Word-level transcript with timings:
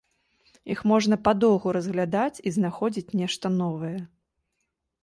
Іх 0.75 0.79
можна 0.91 1.19
падоўгу 1.27 1.75
разглядаць 1.77 2.41
і 2.49 2.55
знаходзіць 2.57 3.15
нешта 3.21 3.47
новае. 3.63 3.95